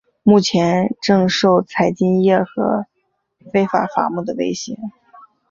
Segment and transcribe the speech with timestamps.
[0.23, 2.87] 目前正受采金业和
[3.53, 4.75] 非法伐木的威胁。